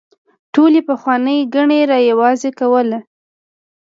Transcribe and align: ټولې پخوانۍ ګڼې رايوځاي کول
ټولې 0.53 0.79
پخوانۍ 0.87 1.37
ګڼې 1.53 1.79
رايوځاي 1.91 2.51
کول 2.59 2.89